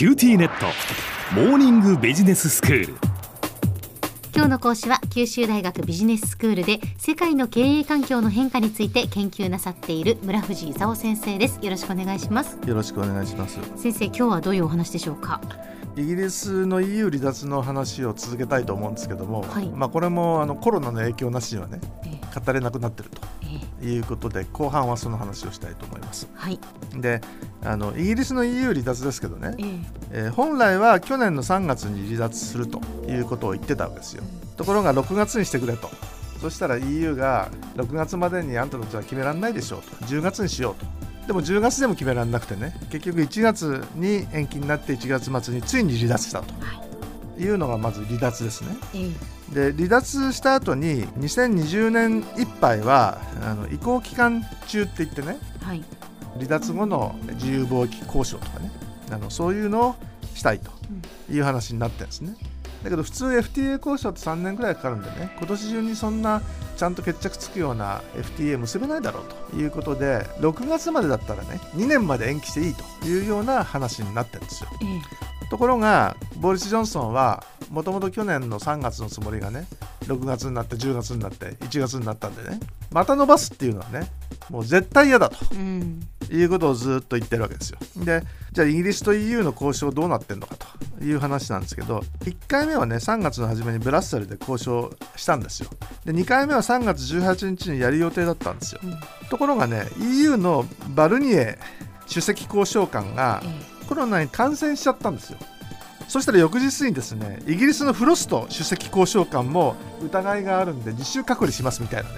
[0.00, 0.64] QTnet。
[1.34, 2.94] モーニングビジネススクール。
[4.34, 11.58] 今日の講師は九州大学ビジネススクールで世界の経営環境の変化について研究なさっている村藤功先生です。
[11.60, 12.58] よろしくお願いします。
[12.66, 13.58] よろしくお願いします。
[13.76, 15.38] 先生今日はどういうお話でしょうか？
[15.96, 19.68] イギリスの EU 離脱の話を続けたいと思うんですけども、はい。
[19.68, 23.20] まあこれもあのコロナの影響なしにはねえ語れなくなってると。
[23.39, 23.39] ええ
[23.82, 26.28] いうことで後半はその話をしたいと思います。
[26.34, 26.58] はい。
[26.94, 27.20] で
[27.62, 29.54] あのイギリスの EU 離脱ですけどね。
[29.58, 30.24] え、え。
[30.24, 34.22] えー本来は去年の3月に離脱するということを言ってたわけですよ。
[34.56, 35.90] ところが6月にしてくれと。
[36.40, 39.96] そしたら EU が6月までにあんたたちは決められないでしょうと。
[40.06, 40.86] 10月にしようと。
[41.26, 42.74] でも10月でも決められなくてね。
[42.90, 46.54] 結局1月に延期になって1月末についに離脱したと。
[47.38, 47.48] い。
[47.48, 48.76] うのがまず離脱ですね。
[48.94, 49.10] え
[49.52, 55.84] で離脱した後に2020年いっぱいはあの移行期間中って言ってねえはい。
[56.34, 58.70] 離脱後の自由貿易交渉とかね
[59.10, 59.94] あのそういうのを
[60.34, 60.70] したいと
[61.30, 62.34] いう話になってるんですね。
[62.84, 66.40] だけど普通 FTA 交渉って3年くらいかかるんでね今年中にそんな
[66.76, 74.70] ちゃんと決着つくような FTA 結べないだろうということで6月までだったらね2年まで延期していいというような話になってるんですよ。
[74.80, 74.84] え
[75.26, 79.66] えところがボリス・ジョンソンはもともと去年の3月のつもりがね
[80.02, 82.60] 6月になって10月になって1月になったんでね
[82.92, 84.08] また伸ばすっていうのはね
[84.48, 87.78] もう絶対嫌だとうんいうことをずっと言ってるわけですよ。
[87.96, 90.54] でじゃあイギリスと EU の交渉どうなってんのか
[90.98, 95.70] という話なんですけど1回目はね3月の初めにブラッセルで交渉したんですよ。
[96.04, 98.80] で2回目は3月18日にやる予定だったんですよ。
[98.84, 98.94] うん
[99.28, 100.64] ところがね EU の
[100.94, 101.58] バルニエ
[102.08, 105.38] 首席交渉官がえコロナに感染しちゃったんですよ。
[106.06, 112.16] そしたら翌日にですねイギリスのフロスト首席交渉官も疑いがあるんで自主隔離しますみたいなね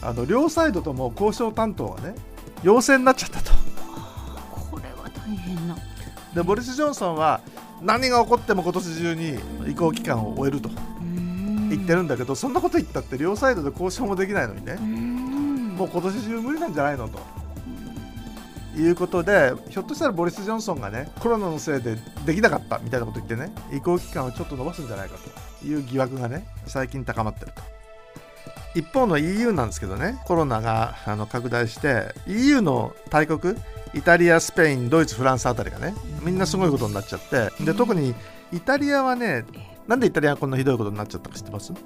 [0.00, 2.14] あの両サイドとも交渉担当がね
[2.62, 3.50] 陽性になっちゃったと。
[4.70, 5.76] これは大変な
[6.32, 7.40] でボリス・ジョンソンは
[7.82, 17.18] 何が起こっても今年中に移行期間を終えるとうん言ってるんだけど、そんなこと言ったって両サイドで交渉もできないのにねうんもう今年中無理なんじゃないのと。
[18.76, 25.16] いうことでひょっとしたらボリス・ジョンソンがねコロナのせいでできなかったみたいなこと言ってね移行期間をちょっと延ばすんじゃないか
[25.60, 27.62] という疑惑がね最近高まってると。
[28.74, 33.56] 一方の EU なんですけどねコロナがあの拡大して EU の大国
[33.94, 38.14] イタリアスペインドイツフランスあたりがねみんなすごいことになっちゃってで特に
[38.52, 39.46] イタリアはね
[39.86, 41.72] なんでイタリアがこんなひどいことになっちゃったか知ってます？
[41.72, 41.80] もう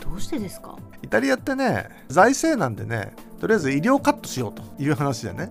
[0.00, 0.76] どうしてですか？
[1.02, 5.50] イタリアってね財政難でねとりあえず医療カットしようという話でね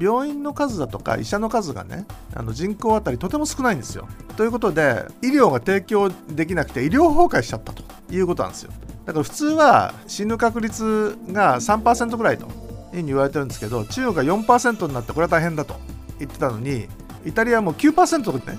[0.00, 4.08] 病院の数だとか医者の数がねあの人口あたりとても少ないんですよ。
[4.36, 8.72] ということで医療が提供できなくて医療崩壊しちゃったということなんですよ。
[9.04, 12.50] だから普通は死ぬ確率が3%ぐらいという
[12.92, 15.76] ふうに言われてるんですけど中国が4%になってこれは大変だと
[16.18, 16.86] 言ってたのに
[17.26, 18.58] イタリアはもう9%でね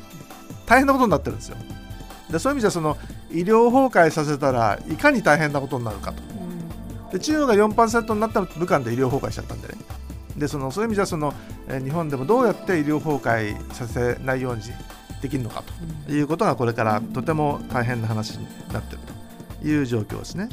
[0.65, 1.57] 大変なことになってるんですよ。
[2.29, 2.97] でそういう意味じゃその
[3.31, 6.21] 医療崩壊させたらいかに大変なことになるかと。
[7.11, 9.75] で中国が4%になったら武漢で医療崩壊しちゃったんでね
[10.37, 11.33] でそのそういう意味じゃその、
[11.67, 14.61] えー日本でもどうやって医療崩壊させないように
[15.21, 15.63] できるのか
[16.07, 19.03] ということがこれからとても大変な話になっている
[19.61, 20.49] という状況ですね。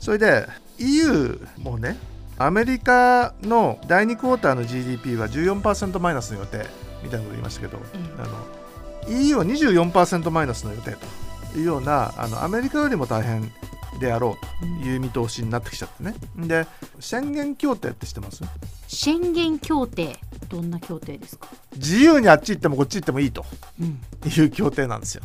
[0.00, 0.46] それで
[0.78, 1.96] EU もね
[2.38, 6.66] アメリカの第2クォーターの GDP は14%マイナスの予定
[7.02, 8.30] みたいなこと言いましたけど、うんあの
[9.08, 10.96] EU は24%マイナスの予定
[11.52, 13.52] というようなあのアメリカよりも大変
[14.00, 16.14] であろうという見通しになってきちゃってね。
[16.36, 16.66] で
[17.00, 18.42] 宣言協定って知ってます？
[18.94, 20.16] 宣言協定
[20.48, 23.44] どんな協定ですか、自由にあっち行ってもこっち行ってもいいと
[23.80, 24.00] うん
[24.30, 25.22] いう協定なんですよ。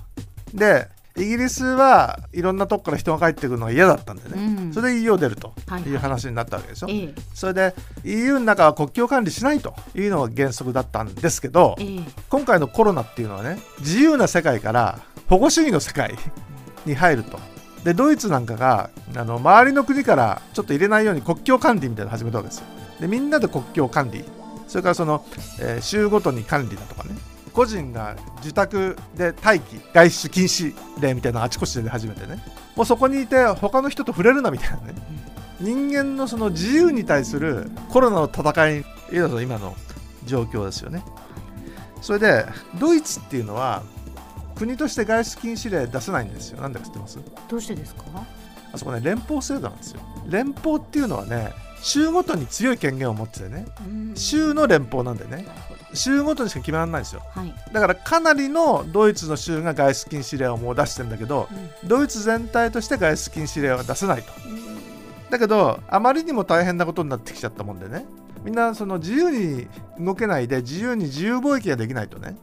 [0.54, 0.88] で
[1.18, 6.88] イギリスはいろんなとこから人が帰ってくるのが嫌だったんでね、うんそれで EU を出るとはいいう話になったわけでしょ。
[6.90, 7.76] ええそれで
[8.06, 16.16] EU の中は国境管理しないというのが原則だったんですけどええ今回のコロナっていうのはね自由な世界から保護主義の世界
[16.86, 17.40] に入ると。
[17.84, 22.66] でドイツなんかがあの周りの国からちょっと入れないように国境管理みたいなのを始めたわけですよ。
[23.00, 24.24] でみんなで国境管理
[24.68, 25.26] それからその、
[25.60, 27.16] えー州ごとに管理だとかね
[27.54, 32.44] 個人が自宅で待機外出禁止令みたいなのをあちこちで出始めてね
[32.76, 34.94] もうそこにいて他の人と触れるなみたいなね
[35.60, 39.76] 人間のその自由に対するコロナの戦い今の
[40.26, 41.04] 状況ですよね。
[42.02, 42.46] それで
[42.80, 43.84] ドイツっていうのは
[44.56, 46.62] 国として外出禁止令出せないんですよ。
[46.62, 47.20] なんでか知ってます？
[47.50, 48.04] どうしてですか？
[48.72, 50.02] あそこね連邦制度なんですよ。
[50.28, 53.66] 連邦っていうのはね州ごとに強い権限を持っててね。
[53.86, 54.16] うん。
[54.16, 55.46] 州の連邦なんでね。
[55.94, 57.22] 州ごとにしか決められないんですよ。
[57.34, 61.50] はい、だからかなりのドイツの州が外出禁止令をもう出してるんだけど
[61.84, 64.32] ドイツ全体として外出禁止令は出せないと。
[65.30, 68.06] だけどあまりにも大変なことになってきちゃったもんでね。
[68.44, 69.68] みんなその自由に
[70.00, 72.38] 動けないで自由に自由貿易ができないとね。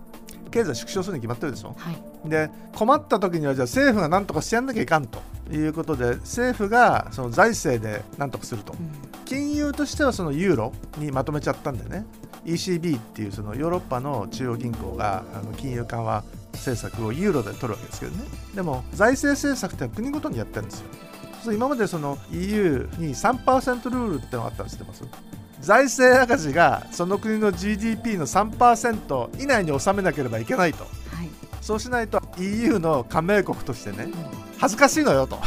[0.51, 1.75] 経済縮小するに決まってるでしょ。
[1.77, 2.29] はい。
[2.29, 8.73] で困った時にはじゃあ政府が何とかしてやんなきゃいかんということで政府がその財政で何とかすると。
[8.73, 12.07] うん金融としてはそのユーロにまとめちゃったんでね。
[12.47, 18.25] ECB っていうそのヨーロッパの中央銀行があの金融緩和政策をユーロで取るわけですけどね。
[18.55, 20.87] でも財政政策って国ごとにやってるんですよ。
[21.43, 25.05] そう今までその EU に3%ルールってのがあったの知ってます？
[25.61, 30.85] 財政赤字がその国の GDP の3%以内に収めなければいけないと。
[30.85, 30.91] はい。
[31.61, 34.09] そうしないと EU の加盟国としてね
[34.59, 35.41] 恥ずかしいのよと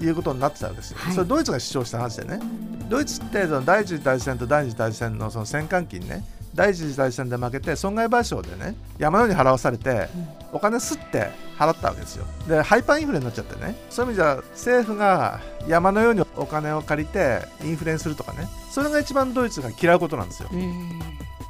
[0.00, 1.14] いうことになってたわけですよ、はい。
[1.14, 2.40] それドイツが主張した話でね
[2.88, 10.08] ドイツってその第一次大戦と第二次大戦のその戦艦機にね第一次大戦で負けて損害賠償でね山のように払わされて
[10.52, 12.24] お金すって払ったわけですよ。
[12.48, 13.74] でハイパーインフレになっちゃってね。
[13.90, 18.46] そういう意味じゃ政府が山のようにお金を借りてインフレにするとかね。
[18.70, 20.48] それが一番ドイツが嫌うことなんですよ。
[20.52, 21.00] うん。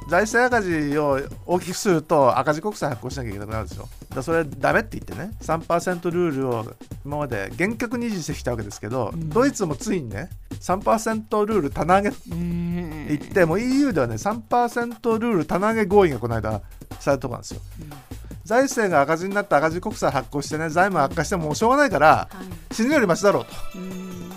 [0.07, 6.65] 財政赤字を大きくすると赤字国債発行しなきゃいけなくなるんですよだそれダメって言ってね3%ルールを
[7.03, 9.29] 今まで厳格に維持してきたわけですけど、うん。
[9.29, 10.29] ドイツもついにね
[10.59, 12.15] 3%ルール棚上げ。
[12.27, 16.61] 言って、もう EU ではね3%ルール棚上げ合意がこの間
[16.99, 17.61] されたとこなんですよ。
[18.43, 22.29] 財政が赤字になって赤字国債発行してね財務悪化してもしょうがないからは
[22.71, 22.73] い。
[22.73, 24.31] 死ぬよりマシだろううん。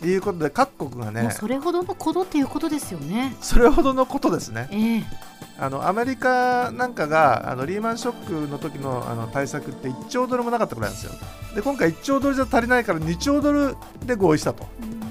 [0.00, 3.34] ということで各国がもねうそれほどのことっていうことですよね。
[3.40, 4.68] それほどのことですね。
[4.70, 5.04] ええ。
[5.58, 11.18] あのアメリカなんかがあのリーマンショックの時のあの対策って1兆ドルもなかったくらいなんですよ。
[11.54, 13.74] で今回1兆ドルじゃ足りないから2兆ドル
[14.04, 14.66] で合意したと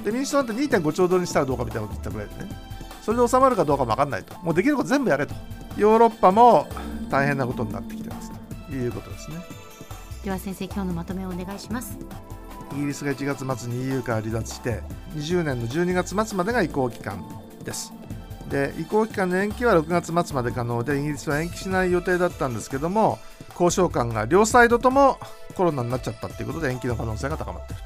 [0.05, 2.61] で民主党なんて2.5兆ドルにしたらどうかみたいなこと言ったくらいでね。
[3.01, 4.39] それで収まるかどうかも分かんないと。
[4.39, 5.33] もうできること全部やれと。
[5.77, 6.67] ヨーロッパも
[7.09, 8.31] 大変なことになってきてます
[8.69, 8.73] と。
[8.73, 9.37] いうことですね。
[10.23, 11.97] では先生今日のまとめをお願いします。
[12.73, 14.83] イギリスが1月末に EU から離脱して
[15.15, 17.23] 20年の12月末までが移行期間
[17.63, 17.91] です。
[18.49, 23.17] で移行期間の延期は6月末まで可能でイギリスは延期しない予定だったんですけども
[23.51, 25.17] 交渉官が両サイドとも
[25.55, 27.81] コロナになっちゃったっていうことで延期の可能性が高まっている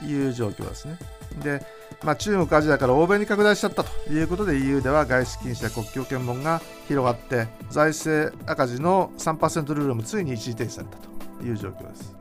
[0.00, 0.98] という状況ですね
[1.42, 1.64] で、
[2.02, 12.16] まあ、中国アジアから欧米に拡大しちゃったということで EU では外出禁止や国境検問が広がって財政赤字の3%ルールもついに一時停止されたという状況です。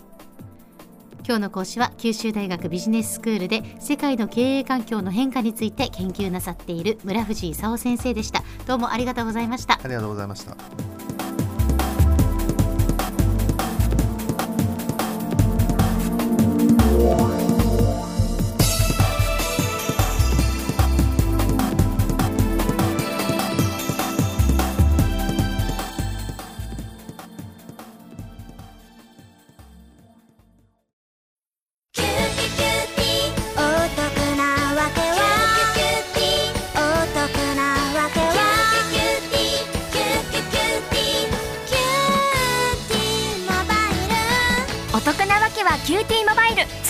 [1.28, 8.44] 今日の講師は九州大学ビジネススクールで世界の経営環境の変化について研究なさっている村藤勲先生でした。
[8.68, 9.80] どうもありがとうございました。
[9.84, 10.95] ありがとうございました